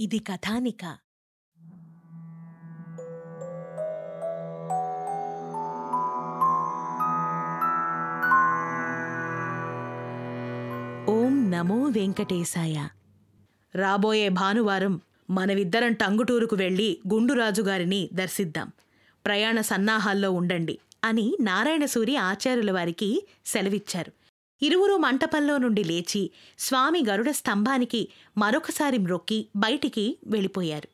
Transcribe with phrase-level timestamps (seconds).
[0.00, 0.84] ఇది కథానిక.
[11.10, 12.88] ఓం నమో వెంకటేశాయ.
[13.74, 15.00] రాబోయే భానువారం
[15.30, 18.72] మనవిద్దరం టంగుటూరుకు వెళ్ళి గుండురాజు గారిని దర్శిద్దాం.
[19.26, 24.19] ప్రయాణ సన్నాహాల్లో ఉండండి అని నారాయణసూరి ఆచార్యుల వారికి సెలవిచ్చారు.
[24.62, 30.88] ఇరువురు మంటపంలో నుండి లేచి స్వామి గరుడ స్తంభానికి మరొకసారి మ్రొక్కి బయటికి వెళ్ళిపోయారు.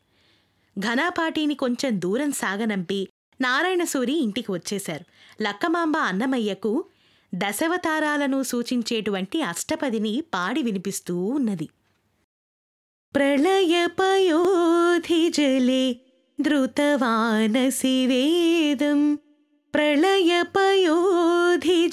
[0.81, 3.09] ఘనాపాటిని కొంచెం దూరం సాగనంపి
[3.41, 5.05] నారాయణసూరి ఇంటికి వచ్చేశారు.
[5.43, 6.85] లక్కమాంబ అన్నమయ్యకు
[7.35, 11.69] దశవతారాలను సూచించేటువంటి అష్టపదిని పాడి వినిపిస్తూ ఉన్నది.
[13.15, 15.97] ప్రళయపయోధి జలే
[16.41, 19.19] ధృతవానసి వేదం.
[19.75, 21.89] ప్రళయపయోధి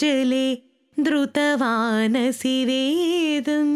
[0.99, 3.69] द्रुतवानसि वेदं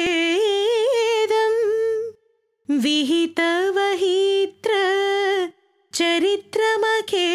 [2.84, 4.72] विहितवहित्र
[5.94, 7.28] चरित्रमखे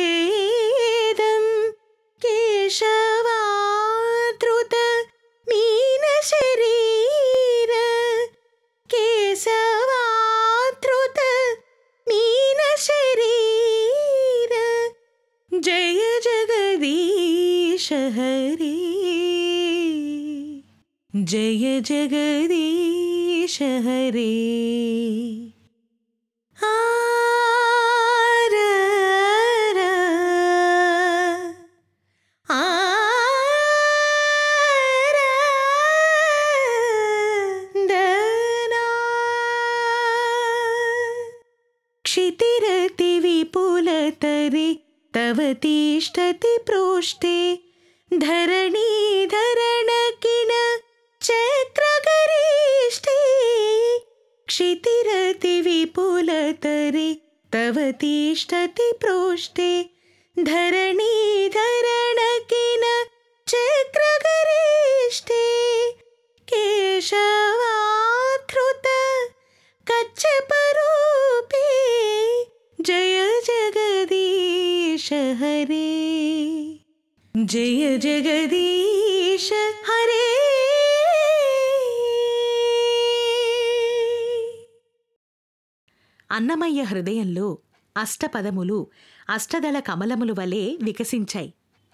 [17.84, 18.76] शहरी।
[21.16, 21.80] जय
[23.48, 24.30] शहरी
[26.62, 28.54] आर
[32.50, 32.62] आ
[42.04, 44.78] क्षितिरति विपुलतरि
[45.14, 47.64] तव तिष्ठति प्रोष्ठे।
[48.18, 50.76] धरणीधरणकिण
[51.22, 53.18] चक्रगरिष्ठे।
[54.46, 57.14] क्षितिरतिविपुलतरे
[57.54, 59.90] तव तिष्ठति प्रोष्ठे।
[60.38, 63.04] धरणीधरणकिन
[63.48, 65.44] चक्रगरिष्ठे।
[66.48, 68.88] केशवाधृत
[69.90, 71.68] कच्छपरूपे।
[72.84, 75.83] जय जगदीश हरे
[77.43, 79.49] जय जगदीश
[79.83, 80.25] हरे
[86.29, 87.47] అన్నమయ్య హృదయంలో
[87.95, 88.79] అష్టపదములు
[89.29, 91.49] అష్టదళ కమలములు వలె వికసించాయి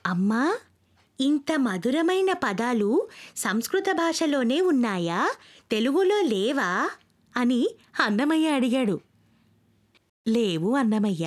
[0.06, 0.41] అమ్మా
[1.19, 2.90] ఇంత మధురమైన పదాలు
[3.38, 5.19] సంస్కృత భాషలోనే ఉన్నాయా
[5.72, 6.69] తెలుగులో లేవా
[7.34, 7.62] అని
[8.00, 8.97] అన్నమయ్య అడిగాడు
[10.25, 11.25] లేవు అన్నమయ్య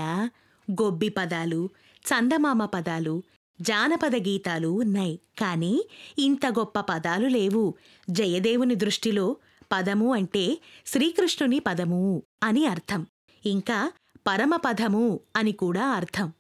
[0.68, 1.62] గొబ్బి పదాలు
[2.02, 3.14] చందమామ పదాలు
[3.61, 5.85] జానపద గీతాలు ఉన్నాయి కానీ
[6.19, 7.73] ఇంత గొప్ప పదాలు లేవు.
[8.09, 9.35] జయదేవుని దృష్టిలో
[9.71, 13.07] పదము అంటే శ్రీకృష్ణుని పదము అని అర్థం.
[13.45, 13.91] ఇంకా
[14.27, 16.31] పరమపదము అని కూడా అర్థం.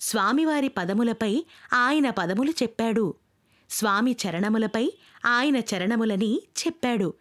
[0.00, 3.14] స్వామివారి పదములపై ఆయన పదములు చెప్పాడు.
[3.70, 4.92] స్వామి చరణములపై
[5.26, 7.14] ఆయన చరణములని చెప్పాడు.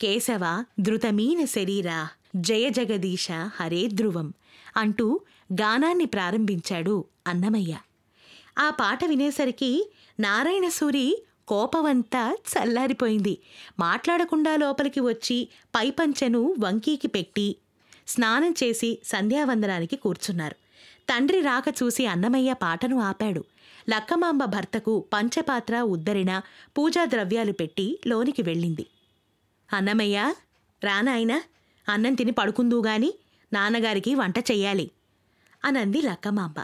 [0.00, 4.32] కేశవ ధృతమీన శరీరా జయ జగదీశ హరే ధ్రువం
[4.76, 5.20] అంటూ
[5.52, 7.76] గానాన్ని ప్రారంభించాడు అన్నమయ్య.
[8.58, 9.90] ఆ పాట వినేసరికి
[10.20, 13.38] నారాయణసూరి కోపమంతా చల్లారిపోయింది.
[13.78, 17.56] మాట్లాడకుండా లోపలికి వచ్చి పైపంచెను వంకీకి పెట్టి
[18.08, 20.54] స్నానం చేసి సంధ్యావందనానికి కూర్చున్నారు.
[21.08, 23.44] తండ్రి రాక చూసి అన్నమయ్య పాటను ఆపాడు.
[23.90, 26.42] లక్కమాంబ భర్తకు పంచపాత్ర ఉద్దరిన
[26.78, 28.86] పూజా ద్రవ్యాలు పెట్టి లోనికి వెళ్ళింది.
[29.72, 30.34] అన్నమయ్య
[30.84, 31.42] రానాయనా
[31.88, 33.14] అన్నం తిని పడుకుందూగాని
[33.52, 34.90] నాన్నగారికి వంట చెయ్యాలి
[35.64, 36.54] అనంది లక్కమాంబ.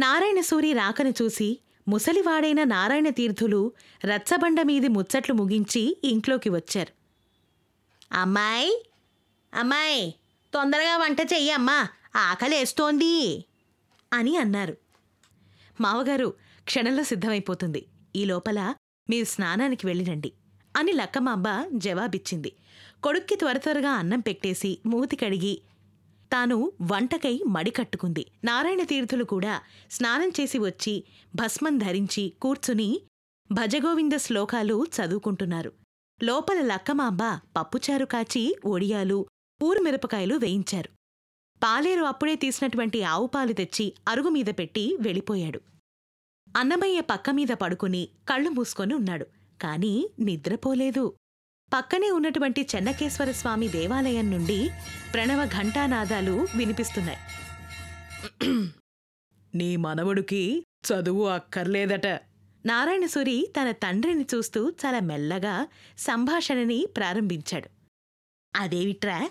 [0.00, 3.72] నారాయణసూరి రాకను చూసి ముసలివాడైన నారాయణ తీర్థులు
[4.04, 6.92] రచ్చబండ మీది ముచ్చట్లు ముగించి ఇంట్లోకి వచ్చారు.
[8.14, 8.90] అమ్మాయి
[9.54, 10.14] అమ్మాయి
[10.54, 13.44] తొందరగా వంట చెయ్యమ్మా ఆకలేస్తోంది
[14.12, 14.76] అని అన్నారు.
[15.80, 16.34] మావగారు
[16.64, 17.86] క్షణంలో సిద్ధమైపోతుంది.
[18.16, 18.74] ఈ లోపల
[19.10, 20.32] మీరు స్నానానికి వెళ్ళిరండి
[20.76, 22.52] అని లక్కమాంబ జవాబిచ్చింది.
[23.02, 25.60] కొడుక్కి త్వర త్వరగా అన్నం పెట్టేసి మూతి కడిగి
[26.34, 28.26] తాను వంటకై మడి కట్టుకుంది.
[28.44, 31.04] నారాయణ తీర్థులు కూడా స్నానం చేసి వచ్చి
[31.34, 33.00] భస్మం ధరించి కూర్చుని
[33.52, 35.72] భజగోవింద శ్లోకాలు చదువుకుంటున్నారు.
[36.22, 37.22] లోపల లక్కమాంబ
[37.58, 39.26] పప్పుచారు కాచి ఒడియాలు
[39.64, 40.88] ఊరుమిరపకాయలు వేయించారు.
[41.62, 45.60] పాలేరు అప్పుడే తీసినటువంటి ఆవుపాలు తెచ్చి అరుగుమీద పెట్టి వెళ్ళిపోయాడు.
[46.56, 49.26] అన్నమయ్య పక్కమీద పడుకుని కళ్ళు మూసుకొని ఉన్నాడు.
[49.62, 51.14] కాని నిద్రపోలేదు.
[51.74, 54.70] పక్కనే ఉన్నటువంటి చెన్నకేశ్వర స్వామి దేవాలయం నుండి
[55.14, 57.18] ప్రణవ ఘంటానాదాలు వినిపిస్తున్నాయి.
[59.54, 62.06] నీ మనవడికి చదువు అక్కర్లేదట.
[62.66, 65.66] నారాయణసూరి తన తండ్రిని చూస్తూ చాలా మెల్లగా
[65.98, 67.68] సంభాషణని ప్రారంభించాడు.
[68.56, 69.30] అదేవిట్రా?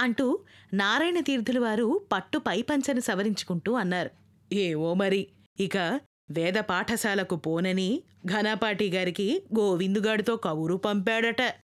[0.00, 0.38] అంటూ
[0.74, 4.10] నారాయణ తీర్థుల వారు పట్టు పైపంచను సవరించుకుంటూ అన్నారు.
[4.54, 5.28] ఏవో మరి.
[5.60, 6.00] ఇక
[6.30, 11.61] వేద పాఠశాలకు పోనని ఘనపాటి గారికి గోవిందుగాడితో కబురు పంపాడట.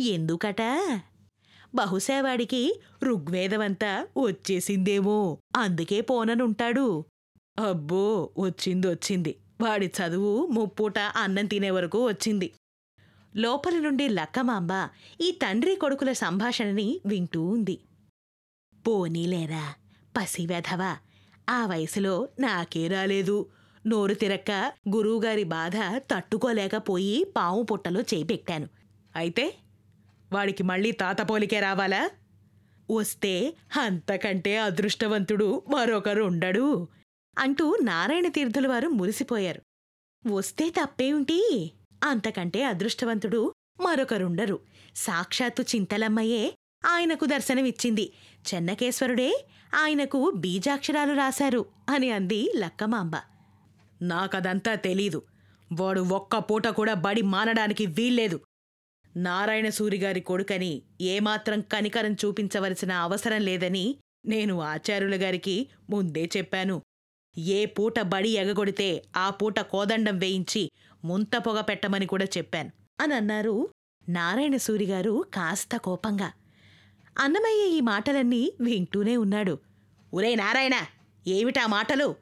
[0.00, 0.62] ఎందుకట?
[1.74, 5.38] బహుశా వాడికి ఋగ్వేదమంతా వచ్చేసిందేమో.
[5.56, 7.04] అందుకే పోననుంటాడు.
[7.58, 12.52] అబ్బో వచ్చింది వచ్చింది వాడి చదువు ముప్పూట అన్నం తినే వరకు వచ్చింది.
[13.36, 14.88] లోపలి నుండి లక్కమాంబ
[15.20, 17.78] ఈ తండ్రి కొడుకుల సంభాషణని వింటూ ఉంది.
[18.86, 19.74] పోనీలేరా
[20.16, 20.96] పసివెధవా.
[21.50, 23.46] ఆ వయసులో నాకే రాలేదు.
[23.86, 25.76] నోరు తిరక్క గురువుగారి బాధ
[26.14, 28.68] తట్టుకోలేకపోయి పాము పుట్టలో చేపెట్టాను.
[29.16, 29.54] అయితే
[30.32, 32.10] వాడికి మళ్ళీ తాత పోలికే రావాలా?
[32.90, 36.88] వస్తే అంతకంటే అదృష్టవంతుడు మరొకరు ఉండడు
[37.38, 39.62] అంటూ నారాయణ తీర్థుల వారు మురిసిపోయారు.
[40.28, 41.70] వస్తే తప్పేమిటి?
[42.04, 44.58] అంతకంటే అదృష్టవంతుడు మరొకరుండరు.
[44.96, 46.54] సాక్షాత్తు చింతలమ్మయే
[46.86, 48.12] ఆయనకు దర్శనమిచ్చింది.
[48.54, 53.12] చెన్నకేశ్వరుడే ఆయనకు బీజాక్షరాలు రాశారు అని అంది లక్కమాంబ.
[54.02, 55.22] నాకదంతా తెలీదు.
[55.72, 58.40] వాడు ఒక్క పూట కూడా బడి మానడానికి వీల్లేదు.
[59.18, 66.82] నారాయణ సూరిగారి కొడుకని ఏమాత్రం కనికరం చూపించవలసిన అవసరం లేదని నేను ఆచార్యుల గారికి ముందే చెప్పాను.
[67.38, 70.70] ఏ పూట బడి ఎగగొడితే ఆ పూట కోదండం వేయించి
[71.04, 72.70] ముంత పొగ పెట్టమని కూడా చెప్పాను.
[73.00, 73.68] అని అన్నారు
[74.08, 76.32] నారాయణ సూరిగారు కాస్త కోపంగా.
[77.18, 79.58] అన్నమయ్య ఈ మాటలన్నీ వింటూనే ఉన్నాడు.
[80.14, 80.72] ఒరే నారాయణ
[81.26, 82.14] ఏమిటా మాటలు?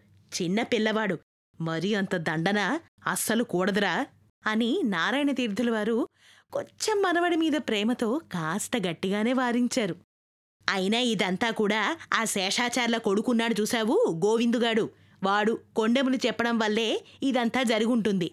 [0.43, 1.19] చిన్న పిల్లవాడు.
[1.61, 4.07] మరీ అంత దండన అస్సలు కూడదురా
[4.47, 6.09] అని నారాయణ తీర్థుల వారు
[6.53, 9.95] కొంచెం మనవడి మీద ప్రేమతో కాస్త గట్టిగానే వారించారు.
[10.69, 11.81] అయినా ఇదంతా కూడా
[12.13, 14.21] ఆ శేషాచార్ల కొడుకున్నాడు చూశావు?
[14.25, 14.85] గోవిందుగాడు.
[15.23, 16.89] వాడు కొండెములు చెప్పడం వల్లే
[17.23, 18.31] ఇదంతా జరుగుంటుంది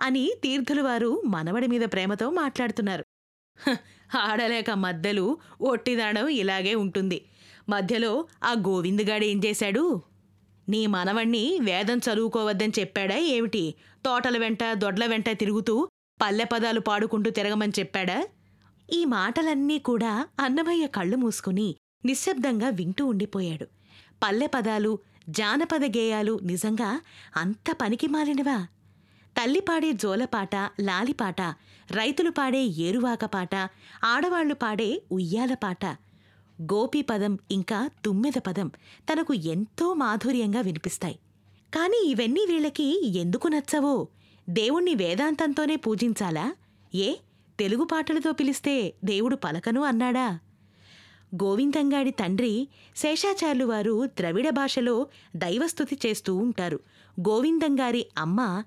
[0.00, 3.04] అని తీర్థుల వారు మనవడి మీద ప్రేమతో మాట్లాడుతున్నారు.
[4.18, 5.26] ఆడలేక మధ్యలు
[5.60, 7.18] ఒట్టిదాడం ఇలాగే ఉంటుంది.
[7.68, 8.12] మధ్యలో
[8.44, 9.84] ఆ గోవిందుగాడేం చేశాడు?
[10.68, 13.64] నీ మనవణ్ణి వేదం చదువుకోవద్దని చెప్పాడా ఏమిటి?
[14.04, 15.74] తోటల వెంట దొడ్ల వెంట తిరుగుతూ
[16.20, 18.18] పల్లె పదాలు పాడుకుంటూ తిరగమని చెప్పాడా?
[18.92, 21.68] ఈ మాటలన్నీ కూడా అన్నమయ్య కళ్ళు మూసుకుని
[22.04, 23.66] నిశ్శబ్దంగా వింటూ ఉండిపోయాడు.
[24.22, 24.92] పల్లె పదాలు
[25.28, 26.90] జానపద గేయాలు నిజంగా
[27.36, 28.58] అంత పనికి మాలినవా?
[29.36, 31.40] తల్లి పాడే జోలపాట లాలిపాట
[31.90, 33.54] రైతులు పాడే ఏరువాక పాట
[34.04, 35.84] ఆడవాళ్ళు పాడే ఉయ్యాల పాట.
[36.62, 38.68] గోపి పదం ఇంకా తుమ్మెద పదం
[39.08, 41.18] తనకు ఎంతో మాధుర్యంగా వినిపిస్తాయి.
[41.72, 42.88] కాని ఇవన్నీ వీళ్ళకి
[43.18, 43.94] ఎందుకు నచ్చవో?
[44.48, 46.54] దేవుణ్ణి వేదాంతంతోనే పూజించాలా?
[46.94, 47.14] ఏ?
[47.60, 50.38] తెలుగు పాటలతో పిలిస్తే దేవుడు పలకను అన్నాడా?
[51.34, 55.06] గోవిందంగాడి తండ్రి శేషాచార్యులు వారు ద్రవిడ భాషలో
[55.36, 56.80] దైవస్థుతి చేస్తూ ఉంటారు.
[57.20, 58.62] గోవిందంగారి అమ్మ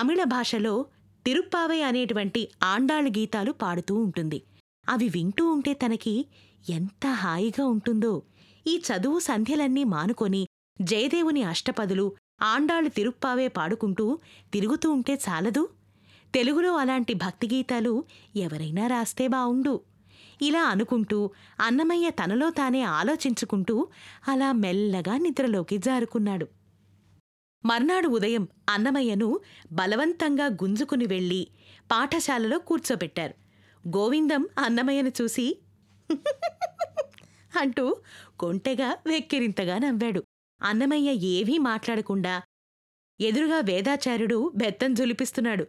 [0.00, 0.86] తమిళ భాషలో
[1.26, 4.42] తిరుప్పావై అనేటువంటి ఆండాళ్ళు గీతాలు పాడుతూ ఉంటుంది.
[4.88, 6.26] అవి వింటూ ఉంటే తనకి
[6.70, 8.22] ఎంత హాయిగా ఉంటుందో.
[8.66, 10.46] ఈ చదువు సంధ్యలన్నీ మానుకొని
[10.82, 14.18] జయదేవుని అష్టపదులు ఆండాళ్ళు తిరుప్పావే పాడుకుంటూ
[14.52, 15.68] తిరుగుతూ ఉంటే చాలదు?
[16.34, 18.04] తెలుగులో అలాంటి భక్తి గీతాలు
[18.36, 19.80] ఎవరైనా రాస్తే బావుండు.
[20.42, 23.88] ఇలా అనుకుంటూ అన్నమయ్య తనలో తానే ఆలోచించుకుంటూ
[24.28, 26.48] అలా మెల్లగా నిద్రలోకి జారుకున్నాడు.
[27.64, 29.40] మర్నాడు ఉదయం అన్నమయ్యను
[29.72, 31.46] బలవంతంగా గుంజుకుని వెళ్ళి
[31.92, 33.34] పాఠశాలలో కూర్చోబెట్టారు
[33.96, 35.58] గోవిందం అన్నమయ్యను చూసి
[37.60, 37.96] అంటూ
[38.38, 40.22] కొంటెగా వెక్కిరింతగా నవ్వాడు.
[40.62, 42.42] అన్నమయ్య ఏవీ మాట్లాడకుండా
[43.20, 45.66] ఎదురుగా వేదాచార్యుడు బెత్తం జులిపిస్తున్నాడు.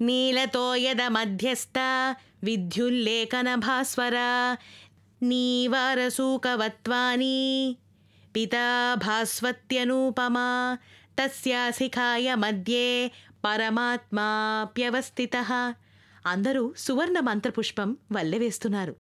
[0.00, 1.78] నీలతోయద మధ్యస్థ
[2.44, 4.16] విద్యుల్లేఖన భాస్వర
[5.22, 6.16] నీవారసూకవత్వాని
[8.36, 10.78] పితా భాస్వత్యనూపమా
[11.20, 13.12] తస్యా శిఖాయ మధ్యే
[13.44, 15.36] పరమాత్మాప్యవస్థిత.
[16.26, 18.96] అందరూ సువర్ణ మంత్రపుష్పం వల్లెవేస్తున్నారు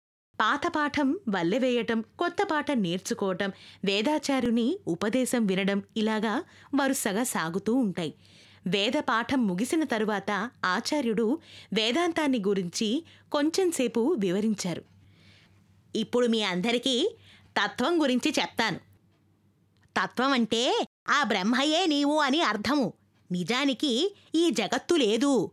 [0.40, 3.52] పాత పాఠం వల్లెవేయటం కొత్త పాట నేర్చుకోవటం
[3.85, 8.14] వేదాచార్యుని ఉపదేశం వినడం ఇలాగా వరుసగా సాగుతూ ఉంటాయి.
[8.66, 11.38] వేద పాఠం ముగిసిన తరువాత ఆచార్యుడు
[11.73, 14.85] వేదాంతాన్ని గురించి కొంచెంసేపు వివరించారు.
[15.97, 17.16] ఇప్పుడు మీ అందరికీ
[17.62, 18.76] తత్వం గురించి చెప్తాను.
[20.00, 22.93] తత్వం అంటే ఆ బ్రహ్మయే నీవు అని అర్థము.
[23.33, 25.50] నిజానికి ఈ జగత్తు లేదు.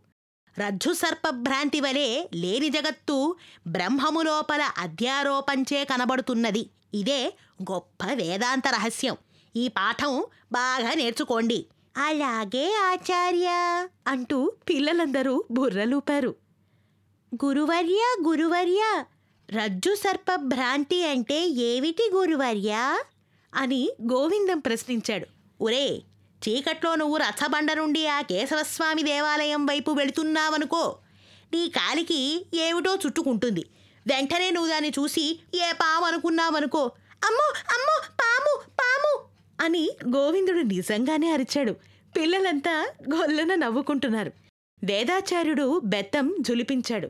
[0.56, 3.16] రజ్జు సర్పభ్రాంతి వలె లేని జగత్తు
[3.66, 6.62] బ్రహ్మము లోపల అధ్యారోపంచే కనబడుతున్నది.
[6.94, 7.20] ఇదే
[7.62, 9.16] గొప్ప వేదాంత రహస్యం.
[9.54, 10.12] ఈ పాఠం
[10.52, 11.58] బాగా నేర్చుకోండి.
[11.96, 13.48] అలాగే ఆచార్య!
[14.06, 16.32] అంటూ పిల్లలందరూ బుర్రలూపారు.
[17.32, 18.82] గురువర్య గురువర్య!
[19.48, 22.72] రజ్జు సర్ప భ్రాంతి అంటే ఏమిటి గురువర్య?
[23.52, 23.82] అని
[24.12, 25.26] గోవిందం ప్రశ్నించాడు.
[25.60, 25.86] ఒరే
[26.48, 30.96] చీకట్లో నువ్వు రథబండ నుండి ఆ కేశవస్వామి దేవాలయం వైపు వెళుతున్నావనుకో
[31.52, 33.66] నీ కాలికి ఏమిటో చుట్టుకుంటుంది.
[34.06, 36.82] వెంటనే నువ్వు దాన్ని చూసి ఏ పాము అనుకున్నావనుకో
[37.24, 39.24] అమ్మో అమ్మో పాము పాము
[39.64, 41.72] అని గోవిందుడు నిజంగానే అరిచాడు.
[42.16, 44.32] పిల్లలంతా గొల్లన నవ్వుకుంటున్నారు.
[44.84, 47.08] వేదాచార్యుడు బెత్తం జులిపించాడు.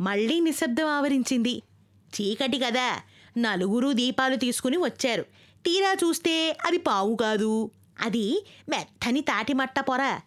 [0.00, 1.62] మళ్ళీ నిశ్శబ్దం ఆవరించింది.
[2.14, 3.00] చీకటి కదా
[3.38, 5.22] నలుగురు దీపాలు తీసుకుని వచ్చారు.
[5.66, 7.70] తీరా చూస్తే అది పావు కాదు.
[8.00, 10.20] అది మెత్తని తాటిమట్ట పొర.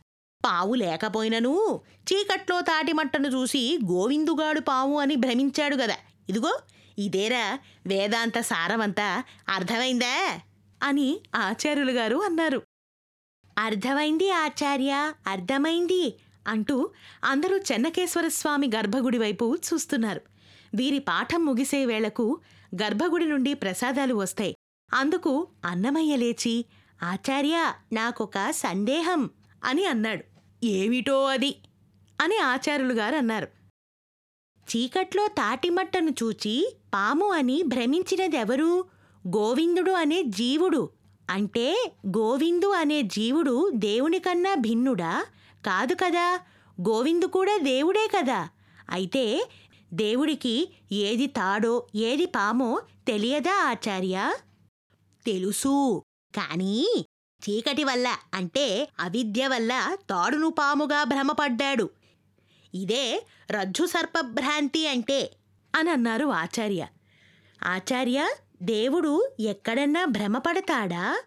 [0.46, 1.82] పావు లేకపోయినను
[2.14, 5.96] చీకట్లో తాటిమట్టను చూసి గోవిందుగాడు పావు అని భ్రమించాడు గదా.
[6.30, 6.60] ఇదిగో
[7.00, 9.24] ఇదేరా వేదాంత సారమంతా.
[9.50, 10.40] అర్థమైందా?
[10.84, 12.62] అని ఆచార్యులు గారు అన్నారు.
[13.58, 16.92] అర్థమైంది ఆచార్య అర్థమైంది అంటూ
[17.24, 20.22] అందరూ చెన్నకేశ్వర స్వామి గర్భగుడి వైపు చూస్తున్నారు.
[20.76, 22.40] వీరి పాఠం ముగిసే వేళకు
[22.84, 24.56] గర్భగుడి నుండి ప్రసాదాలు వస్తాయి.
[24.94, 26.66] అందుకు అన్నమయ్య లేచి
[27.04, 29.30] ఆచార్య నాకొక సందేహం
[29.64, 30.24] అని అన్నాడు.
[30.66, 31.56] ఏమిటో అది?
[32.22, 33.48] అని ఆచార్యులు గారు అన్నారు.
[34.70, 38.86] చీకట్లో తాటిమట్టను చూచి పాము అని భ్రమించినదెవరు?
[39.28, 40.90] గోవిందుడు అనే జీవుడు.
[41.30, 45.26] అంటే గోవిందు అనే జీవుడు దేవునికన్నా భిన్నుడా?
[45.66, 46.40] కాదు కదా.
[46.82, 48.50] గోవిందు కూడా దేవుడే కదా.
[48.90, 49.50] అయితే
[49.94, 54.34] దేవుడికి ఏది తాడో ఏది పామో తెలియదా ఆచార్య?
[55.26, 56.04] తెలుసు.
[56.36, 57.06] కానీ
[57.42, 61.90] చీకటి వల్ల అంటే అవిద్య వల్ల తాడును పాముగా భ్రమపడ్డాడు.
[62.74, 65.32] ఇదే రజ్జు సర్పభ్రాంతి అంటే
[65.76, 66.88] అని అన్నారు ఆచార్య.
[67.64, 68.30] ఆచార్య
[68.62, 71.22] దేవుడు ఎక్కడన్నా భ్రమపడతాడా?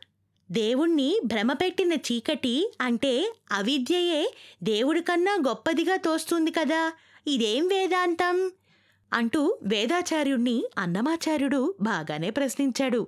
[0.51, 6.93] దేవుణ్ణి భ్రమపెట్టిన చీకటి అంటే అవిద్యయే దేవుడికన్నా గొప్పదిగా తోస్తుంది కదా
[7.27, 8.53] ఇదేం వేదాంతం?
[9.13, 13.07] అంటూ వేదాచార్యుణ్ణి అన్నమాచార్యుడు బాగానే ప్రశ్నించాడు.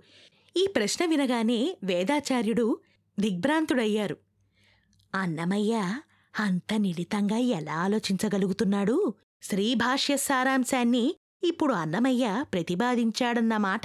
[0.56, 2.78] ఈ ప్రశ్న వినగానే వేదాచార్యుడు
[3.20, 4.16] దిగ్భ్రాంతుడయ్యారు.
[5.14, 5.98] అన్నమయ్య
[6.40, 9.14] అంత నిలితంగా ఎలా ఆలోచించగలుగుతున్నాడు?
[9.42, 13.80] శ్రీభాష్య సారాంశాన్ని ఇప్పుడు అన్నమయ్య ప్రతిపాదించాడన్నమాట.